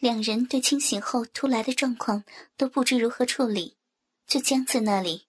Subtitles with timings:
[0.00, 2.24] 两人对清醒后突来的状况
[2.56, 3.76] 都不知如何处理，
[4.26, 5.26] 就僵在那里。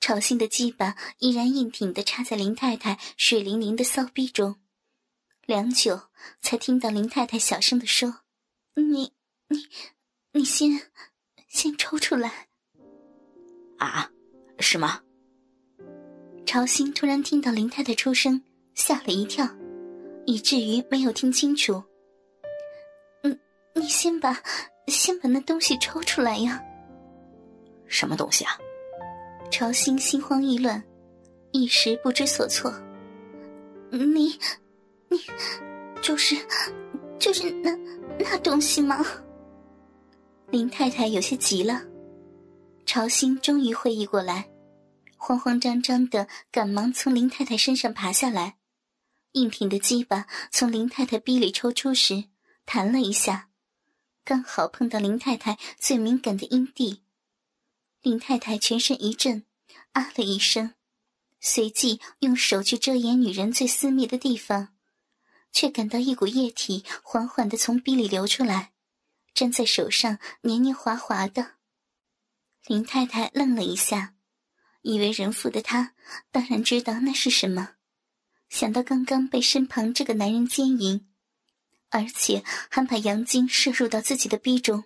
[0.00, 4.56] 朝心的鸡巴依然硬挺的插在林太太水灵灵的骚逼中，
[5.44, 6.00] 良久
[6.40, 8.22] 才听到林太太小声的说
[8.74, 9.12] ：“你、
[9.48, 9.68] 你、
[10.32, 10.90] 你先、
[11.46, 12.48] 先抽出来。”
[13.76, 14.10] 啊，
[14.58, 15.02] 是吗？
[16.46, 18.42] 朝心突然听到林太太出声，
[18.74, 19.46] 吓了一跳，
[20.24, 21.84] 以至于没有听清楚。
[23.74, 24.36] 你先把，
[24.88, 26.62] 先把那东西抽出来呀！
[27.86, 28.58] 什么东西啊？
[29.50, 30.82] 朝心心慌意乱，
[31.52, 32.72] 一时不知所措。
[33.90, 34.38] 你，
[35.08, 35.18] 你，
[36.02, 36.36] 就是，
[37.18, 37.76] 就是那
[38.18, 39.04] 那东西吗？
[40.50, 41.82] 林太太有些急了。
[42.86, 44.48] 朝心终于会意过来，
[45.16, 48.56] 慌慌张张的赶忙从林太太身上爬下来，
[49.32, 52.24] 硬挺的鸡巴从林太太逼里抽出时，
[52.66, 53.49] 弹了一下。
[54.30, 57.02] 刚好碰到林太太最敏感的阴蒂，
[58.00, 59.44] 林太太全身一震，
[59.90, 60.74] 啊了一声，
[61.40, 64.68] 随即用手去遮掩女人最私密的地方，
[65.50, 68.70] 却感到一股液体缓缓的从鼻里流出来，
[69.34, 71.54] 粘在手上黏黏滑滑的。
[72.66, 74.14] 林太太愣了一下，
[74.82, 75.94] 以为人妇的她
[76.30, 77.70] 当然知道那是什么，
[78.48, 81.09] 想到刚刚被身旁这个男人奸淫。
[81.90, 84.82] 而且还把阳精射入到自己的逼中，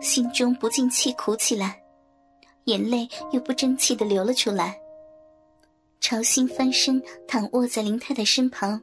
[0.00, 1.82] 心中不禁气苦起来，
[2.64, 4.78] 眼泪又不争气的流了出来。
[6.00, 8.80] 朝心翻身躺卧在林太太身旁，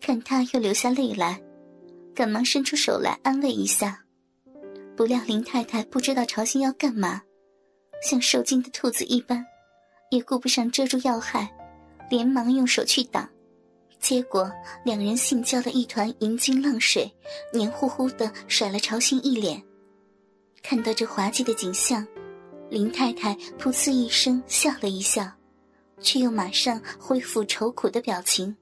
[0.00, 1.40] 看她又流下泪来，
[2.14, 4.02] 赶忙伸出手来安慰一下。
[4.96, 7.22] 不料林太太不知道朝心要干嘛，
[8.02, 9.44] 像受惊的兔子一般，
[10.10, 11.54] 也顾不上遮住要害，
[12.10, 13.28] 连忙用手去挡。
[13.98, 14.50] 结果
[14.84, 17.12] 两人性交的一团银金浪水，
[17.52, 19.62] 黏糊糊的甩了朝心一脸。
[20.62, 22.06] 看到这滑稽的景象，
[22.70, 25.28] 林太太噗呲一声笑了一笑，
[26.00, 28.56] 却又马上恢复愁苦的表情。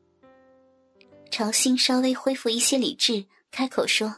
[1.31, 4.15] 朝心稍微恢复一些理智，开口说：“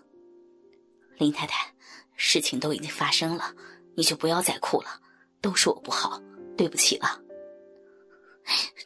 [1.19, 1.73] 林太太，
[2.15, 3.55] 事情都已经发生了，
[3.97, 5.01] 你就不要再哭了，
[5.41, 6.21] 都是我不好，
[6.57, 7.21] 对不起了。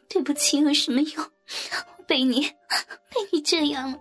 [0.09, 1.31] 对不起有什么用？”
[2.07, 3.99] 被你，被你这样了，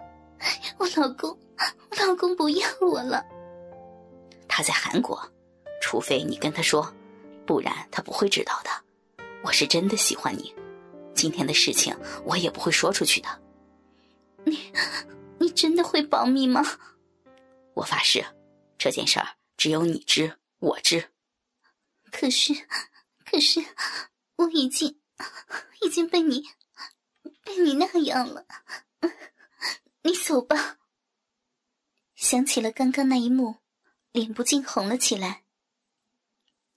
[0.78, 1.30] 我老公，
[1.90, 3.24] 我老公不要我了。
[4.48, 5.22] 他在韩国，
[5.80, 6.92] 除非你跟他说，
[7.46, 8.70] 不然他不会知道的。
[9.44, 10.54] 我是真的喜欢你，
[11.14, 11.96] 今天的事情
[12.26, 13.30] 我也不会说出去的。
[14.44, 14.58] 你，
[15.40, 16.64] 你真的会保密吗？
[17.76, 18.26] 我发誓，
[18.78, 21.12] 这件事儿只有你知，我知。
[22.12, 22.54] 可是，
[23.24, 23.64] 可是，
[24.38, 24.99] 我已经，
[25.82, 26.50] 已经被你。
[27.44, 28.46] 被你那样了，
[30.04, 30.78] 你走吧。
[32.16, 33.58] 想起了刚刚那一幕，
[34.12, 35.46] 脸不禁红了起来。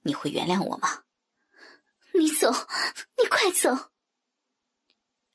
[0.02, 1.04] 你会原谅我吗？
[2.14, 2.50] 你走，
[3.18, 3.90] 你快走。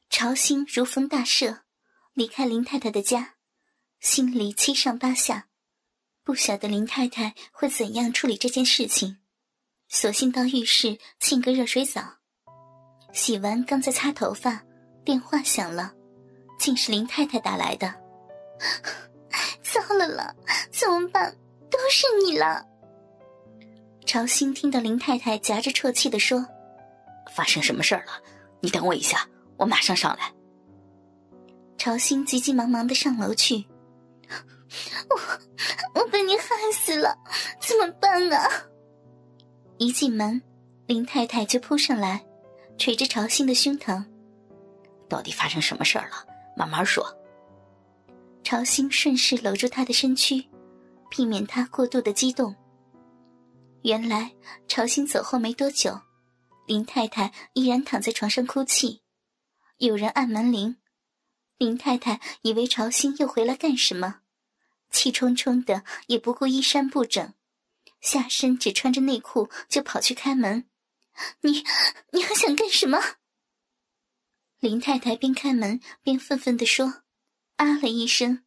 [0.10, 1.62] 朝心如逢大赦，
[2.14, 3.38] 离开林太太的家，
[4.00, 5.50] 心里七上八下，
[6.24, 9.20] 不晓得林太太会怎样处理这件事情，
[9.88, 12.17] 索性到浴室浸个热水澡，
[13.12, 14.62] 洗完刚在擦头发。
[15.04, 15.94] 电话响了，
[16.60, 17.94] 竟是林太太打来的。
[19.64, 20.36] 糟了了，
[20.70, 21.34] 怎么办？
[21.70, 22.66] 都是你了。
[24.06, 26.46] 朝心听到林太太夹着啜泣的说
[27.34, 28.22] ：“发生什么事儿了？
[28.60, 29.26] 你等我一下，
[29.56, 30.34] 我马上上来。”
[31.78, 33.66] 朝心急急忙忙的上楼去。
[35.10, 37.18] 我我被你害死了，
[37.62, 38.50] 怎么办啊？
[39.78, 40.42] 一进门，
[40.86, 42.26] 林太太就扑上来，
[42.78, 44.06] 捶着朝心的胸膛。
[45.10, 46.26] 到底发生什么事儿了？
[46.56, 47.06] 慢慢说。
[48.44, 50.46] 朝心顺势搂住他的身躯，
[51.10, 52.56] 避免他过度的激动。
[53.84, 54.32] 原来
[54.68, 56.00] 朝心走后没多久，
[56.66, 59.02] 林太太依然躺在床上哭泣。
[59.78, 60.78] 有人按门铃，
[61.58, 64.22] 林太太以为朝心又回来干什么，
[64.92, 67.34] 气冲冲的也不顾衣衫不整，
[68.02, 70.66] 下身只穿着内裤就跑去开门。
[71.42, 71.64] 你
[72.12, 73.00] 你还想干什么？
[74.60, 77.04] 林太太边开门边愤愤地说
[77.58, 78.44] ：“啊了一声，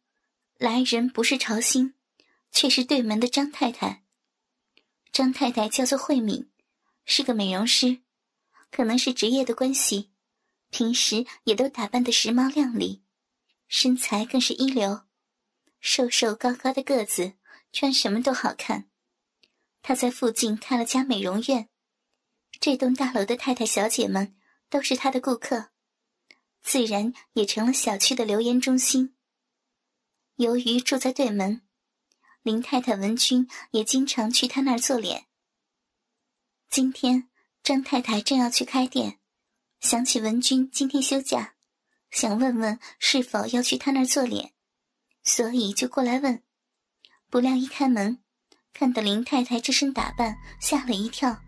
[0.57, 1.95] 来人不是朝心，
[2.51, 4.03] 却是对门的张太太。
[5.11, 6.49] 张太太叫做慧敏，
[7.05, 8.01] 是个美容师，
[8.71, 10.11] 可能是职业的关系，
[10.69, 13.03] 平时也都打扮的时髦靓丽，
[13.67, 15.03] 身材更是一流，
[15.79, 17.33] 瘦瘦高高的个子，
[17.71, 18.89] 穿什么都好看。
[19.81, 21.69] 她在附近开了家美容院，
[22.61, 24.33] 这栋大楼的太太小姐们
[24.69, 25.71] 都是他的顾客。”
[26.63, 29.15] 自然也成了小区的留言中心。
[30.35, 31.63] 由于住在对门，
[32.43, 35.25] 林太太文君也经常去他那儿做脸。
[36.69, 37.29] 今天
[37.63, 39.19] 张太太正要去开店，
[39.79, 41.55] 想起文君今天休假，
[42.11, 44.53] 想问问是否要去他那儿做脸，
[45.23, 46.43] 所以就过来问。
[47.31, 48.23] 不料一开门，
[48.71, 51.41] 看到林太太这身打扮，吓了一跳，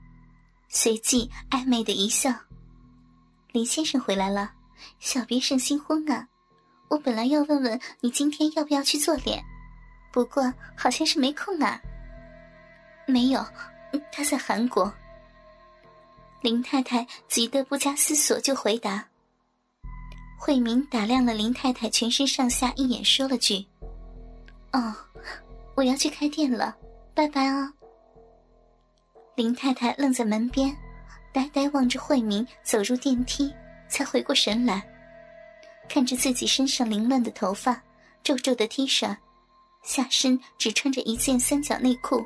[0.75, 2.34] 随即暧昧的一笑
[3.54, 4.52] ：“林先生回来了，
[5.00, 6.28] 小别胜新婚啊！
[6.90, 9.46] 我本来要问问你今天要不要去做脸，
[10.12, 11.80] 不过好像是没空啊。
[13.06, 13.46] ”“没有，
[14.12, 14.92] 他在韩国。”
[16.42, 19.06] 林太太急得不加思索就回答。
[20.40, 23.64] 慧明打量了林太太全身上下一眼，说了句
[24.74, 24.96] ：“哦。”
[25.75, 26.75] 我要去开店了，
[27.16, 27.74] 拜拜啊！
[29.36, 30.76] 林太太愣在门边，
[31.32, 33.52] 呆呆望着慧敏走入电梯，
[33.88, 34.84] 才回过神来，
[35.90, 37.82] 看着自己身上凌乱的头发、
[38.24, 39.16] 皱皱的 T 恤，
[39.82, 42.24] 下身只穿着一件三角内裤，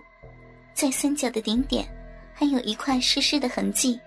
[0.74, 1.88] 在三角的顶点
[2.34, 3.98] 还有一块湿湿的痕迹。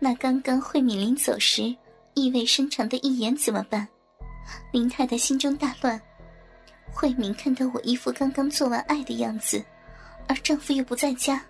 [0.00, 1.74] 那刚刚慧敏临走时
[2.14, 3.86] 意味深长的一眼怎么办？
[4.72, 6.00] 林太太心中大乱。
[6.92, 9.64] 慧敏看到我一副刚刚做完爱的样子，
[10.26, 11.40] 而丈夫又不在家。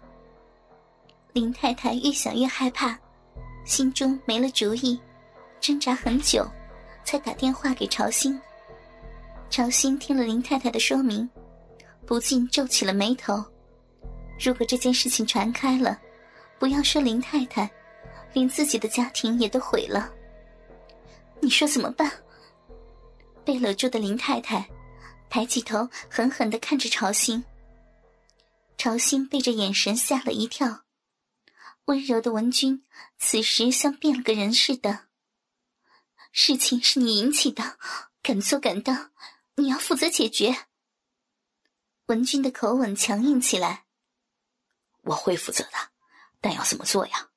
[1.32, 2.98] 林太太越想越害怕，
[3.64, 5.00] 心中没了主意，
[5.60, 6.48] 挣扎很久，
[7.04, 8.38] 才打电话给朝兴。
[9.48, 11.28] 朝兴听了林太太的说明，
[12.04, 13.44] 不禁皱起了眉头。
[14.38, 16.00] 如果这件事情传开了，
[16.58, 17.70] 不要说林太太，
[18.32, 20.10] 连自己的家庭也都毁了。
[21.40, 22.10] 你说怎么办？
[23.44, 24.66] 被搂住的林太太。
[25.28, 27.44] 抬起头，狠狠的看着朝兴。
[28.76, 30.80] 朝兴被这眼神吓了一跳。
[31.90, 32.84] 温柔的文君
[33.18, 35.08] 此时像变了个人似的。
[36.30, 37.80] 事情是你引起的，
[38.22, 39.10] 敢做敢当，
[39.56, 40.68] 你要负责解决。
[42.06, 43.86] 文君的口吻强硬起来。
[45.02, 45.90] 我会负责的，
[46.40, 47.30] 但要怎么做呀？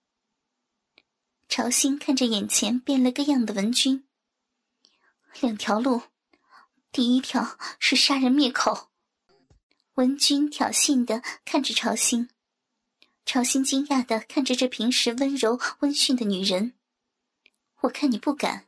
[1.49, 4.07] 朝兴看着眼前变了个样的文君。
[5.41, 6.03] 两条路。
[6.91, 8.91] 第一条是杀人灭口。
[9.95, 12.29] 文君挑衅的看着朝兴，
[13.33, 16.75] 朝心惊讶的看着这平时温柔温驯的女人。
[17.81, 18.67] 我看你不敢。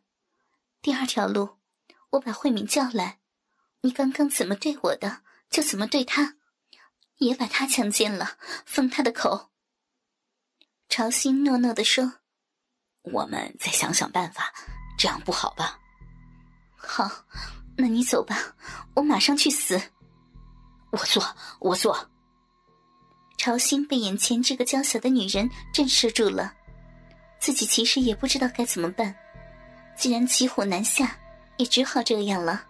[0.82, 1.58] 第二条路，
[2.14, 3.20] 我把慧敏叫来，
[3.82, 5.22] 你刚刚怎么对我的，
[5.52, 6.38] 就怎么对她，
[7.18, 9.52] 也把她强奸了，封她的口。
[10.90, 12.14] 朝心诺诺的说
[13.14, 14.52] ：“我们再想想办法，
[14.98, 15.80] 这样不好吧？”
[16.76, 17.12] 好。
[17.78, 18.56] 那你走吧，
[18.96, 19.80] 我马上去死。
[20.90, 21.24] 我做，
[21.60, 22.10] 我做。
[23.46, 26.52] 朝兴被眼前这个娇小的女人震慑住了，
[27.38, 29.16] 自己其实也不知道该怎么办。
[29.96, 31.16] 既然骑虎难下，
[31.58, 32.66] 也只好这样了。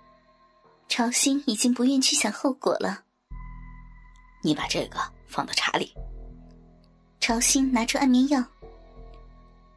[0.89, 3.01] 朝兴已经不愿去想后果了。
[4.43, 4.99] 你把这个
[5.29, 5.93] 放到茶里。
[7.21, 8.43] 朝兴拿出安眠药。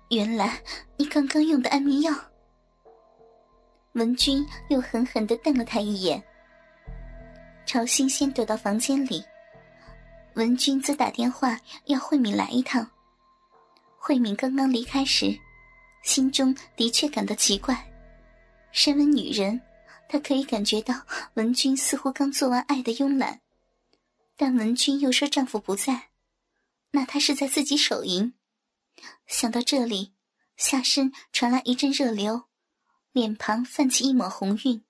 [0.09, 0.61] 原来
[0.97, 2.13] 你刚刚用的安眠药。
[3.93, 6.21] 文君又狠狠的瞪了他一眼。
[7.67, 9.25] 朝兴先躲到房间里，
[10.39, 12.89] 文君则打电话要慧敏来一趟。
[13.97, 15.37] 慧敏刚刚离开时，
[16.05, 17.91] 心中的确感到奇怪。
[18.71, 19.61] 身为女人，
[20.09, 20.95] 她可以感觉到
[21.35, 23.41] 文君似乎刚做完爱的慵懒，
[24.37, 26.11] 但文君又说丈夫不在，
[26.93, 28.33] 那她是在自己手淫。
[29.27, 30.15] 想到这里，
[30.57, 32.45] 下身传来一阵热流。
[33.11, 34.85] 脸庞泛起一抹红晕。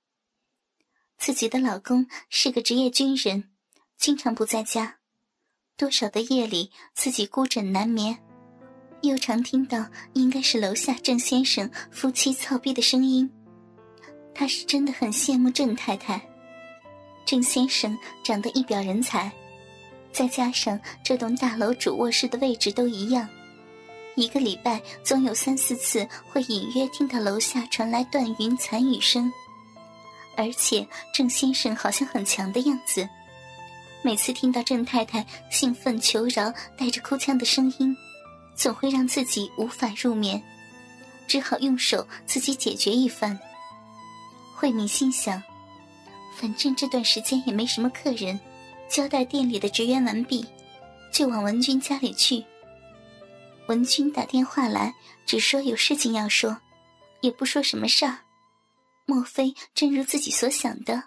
[1.16, 3.50] 自己的老公是个职业军人，
[3.96, 4.97] 经常不在家，
[5.78, 8.18] 多少的夜里自己孤枕难眠，
[9.02, 13.30] 又常听到应该是楼下郑先生夫妻操逼的声音。
[14.34, 16.20] 他是真的很羡慕郑太太，
[17.24, 19.30] 郑先生长得一表人才，
[20.12, 23.28] 再加上这栋大楼主卧室的位置都一样。
[24.16, 29.32] 一个礼拜总有三四次会隐约听到楼下传来断云残雨声，
[30.36, 33.08] 而且郑先生好像很强的样子。
[34.02, 37.96] 每次听到郑太太兴奋求饶、带着哭腔的声音，
[38.54, 40.42] 总会让自己无法入眠，
[41.26, 43.38] 只好用手自己解决一番。
[44.54, 45.42] 慧敏心想，
[46.36, 48.38] 反正这段时间也没什么客人，
[48.88, 50.46] 交代店里的职员完毕，
[51.12, 52.44] 就往文君家里去。
[53.66, 54.94] 文君打电话来，
[55.26, 56.56] 只说有事情要说，
[57.20, 58.18] 也不说什么事儿。
[59.04, 61.04] 莫非正如自己所想的，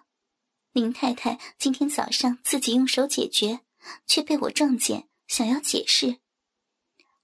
[0.74, 3.60] 林太太今天早上自己用手解决，
[4.08, 6.16] 却被我撞见，想要解释。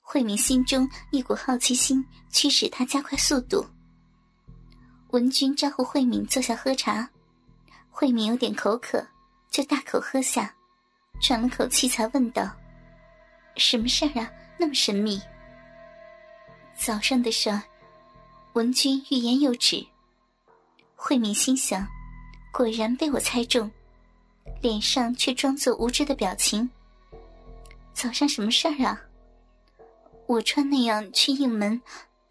[0.01, 3.66] 慧敏心中一股好奇心驱使她加快速度。
[5.12, 7.10] 文君招呼慧敏坐下喝茶，
[7.89, 9.08] 慧敏有点口渴，
[9.50, 10.54] 就大口喝下，
[11.22, 12.54] 喘了口气才问道
[13.56, 14.30] ：“什么事儿啊？
[14.60, 15.22] 那么神秘？”
[16.77, 17.63] 早上的事儿，
[18.56, 19.88] 文君欲言又止。
[20.98, 21.88] 慧敏心想，
[22.58, 23.70] 果然被我猜中，
[24.64, 26.68] 脸上却装作无知的表情。
[27.94, 29.00] 早上什么事儿啊？
[30.26, 31.80] 我穿那样去应门，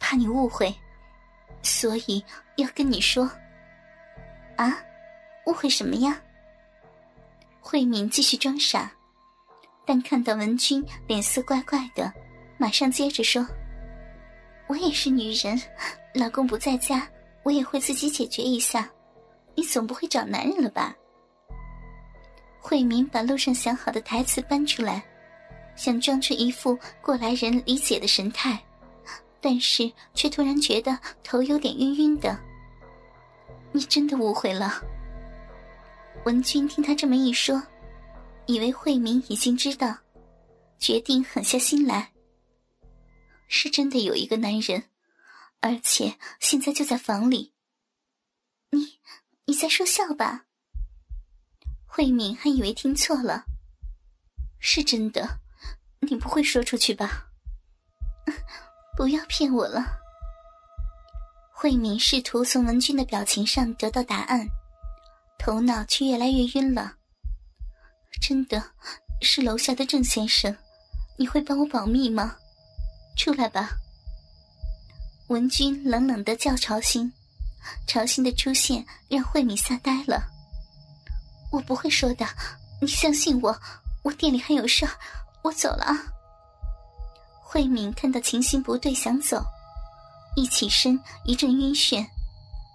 [0.00, 0.74] 怕你误会，
[1.62, 2.24] 所以
[2.56, 3.30] 要跟你说。
[4.56, 4.76] 啊，
[5.46, 6.20] 误会什么呀？
[7.60, 8.90] 慧敏继续装傻，
[9.84, 12.12] 但看到文君脸色怪怪的，
[12.58, 13.46] 马上接着说
[14.66, 15.62] ：“我也是女人，
[16.14, 17.08] 老公不在家，
[17.44, 18.90] 我也会自己解决一下。
[19.56, 20.94] 你总不会找男人了吧？”
[22.60, 25.04] 慧敏把路上想好的台词搬出来。
[25.76, 28.58] 想装出一副过来人理解的神态，
[29.42, 32.42] 但是却突然觉得头有点晕晕的。
[33.72, 34.82] 你真的误会了。
[36.24, 37.62] 文君听他这么一说，
[38.46, 39.94] 以为慧明已经知道，
[40.78, 42.10] 决定狠下心来。
[43.46, 44.84] 是真的有一个男人，
[45.60, 47.52] 而且现在就在房里。
[48.70, 48.98] 你
[49.56, 50.44] 你在说笑吧？
[51.86, 53.46] 慧敏还以为听错了，
[54.58, 55.40] 是真的。
[56.00, 57.28] 你不会说出去吧？
[58.98, 59.82] 不要骗我了。
[61.54, 64.46] 慧敏试图从文君的表情上得到答案，
[65.38, 66.98] 头脑却越来越晕了。
[68.20, 68.62] 真的
[69.22, 70.54] 是楼下的郑先生，
[71.16, 72.36] 你会帮我保密吗？
[73.16, 73.70] 出来吧。
[75.28, 77.10] 文君冷冷的叫朝兴，
[77.86, 80.22] 朝兴的出现让慧敏吓呆了。
[81.52, 82.26] 我不会说的，
[82.80, 83.56] 你相信我，
[84.02, 84.90] 我店里还有事儿。
[85.42, 85.96] 我走了啊！
[87.40, 89.44] 慧敏看到情形不对，想走，
[90.34, 92.04] 一起身一阵晕眩，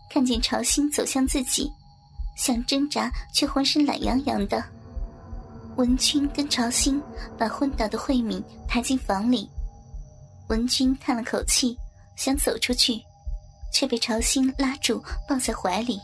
[0.09, 1.69] 看见朝兴走向自己，
[2.37, 4.63] 想挣扎却浑身懒洋洋的。
[5.75, 7.01] 文君跟朝兴
[7.37, 9.49] 把昏倒的慧敏抬进房里，
[10.47, 11.77] 文君叹了口气，
[12.15, 13.01] 想走出去，
[13.71, 15.99] 却被朝兴拉住，抱在怀里。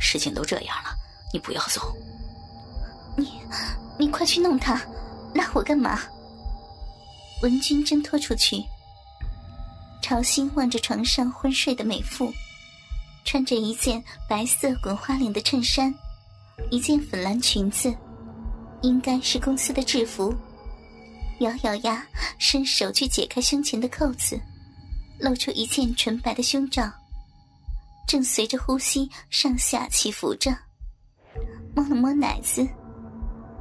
[0.00, 0.90] 事情都这样了，
[1.32, 1.94] 你不要走。
[3.16, 3.40] 你，
[3.98, 4.80] 你快去弄他！
[5.34, 6.00] 拉我干嘛？
[7.42, 8.62] 文君挣脱出去。
[10.02, 12.32] 朝兴望着床上昏睡的美妇，
[13.24, 15.94] 穿着一件白色滚花领的衬衫，
[16.70, 17.94] 一件粉蓝裙子，
[18.82, 20.34] 应该是公司的制服。
[21.40, 22.06] 咬咬牙，
[22.38, 24.38] 伸手去解开胸前的扣子，
[25.18, 26.90] 露出一件纯白的胸罩，
[28.06, 30.50] 正随着呼吸上下起伏着。
[31.74, 32.66] 摸了摸奶子。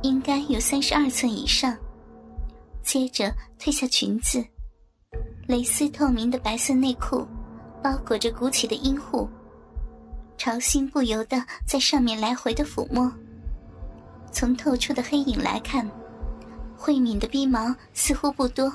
[0.04, 1.76] 应该有三十二寸以上。
[2.84, 4.46] 接着褪下裙子，
[5.48, 7.26] 蕾丝透明的白色内裤
[7.82, 9.30] 包裹着鼓起的阴户，
[10.38, 13.10] 朝心不由得在上面来回的抚摸。
[14.30, 15.90] 从透出的黑影来看，
[16.78, 18.70] 慧敏的鼻毛似乎不多。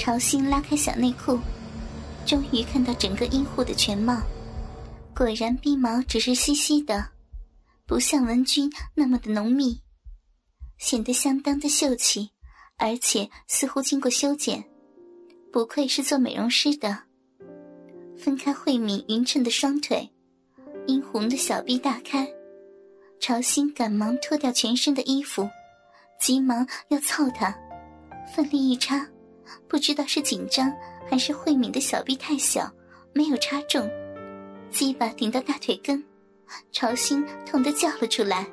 [0.00, 1.38] 朝心拉开小内裤，
[2.24, 4.18] 终于看到整个阴户的全貌，
[5.14, 7.06] 果然逼毛只是稀稀的。
[7.84, 9.78] 不像文君那么的浓密，
[10.78, 12.30] 显得相当的秀气，
[12.78, 14.64] 而且似乎经过修剪，
[15.52, 17.02] 不愧是做美容师的。
[18.16, 20.10] 分开慧敏匀称的双腿，
[20.86, 22.26] 殷红的小臂大开，
[23.20, 25.46] 朝心赶忙脱掉全身的衣服，
[26.18, 27.54] 急忙要操他，
[28.34, 29.06] 奋力一插，
[29.68, 30.72] 不知道是紧张
[31.08, 32.70] 还是慧敏的小臂太小，
[33.12, 33.88] 没有插中，
[34.70, 36.02] 鸡巴顶到大腿根。
[36.72, 38.46] 朝心痛得叫了出来。